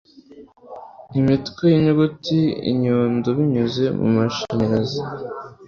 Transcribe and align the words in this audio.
imitwe 1.19 1.63
yinyuguti 1.73 2.39
inyundo 2.71 3.27
binyuze 3.37 3.83
mumashanyarazi 3.99 5.01